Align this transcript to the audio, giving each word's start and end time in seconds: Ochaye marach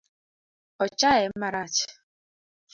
Ochaye 0.83 1.23
marach 1.39 1.77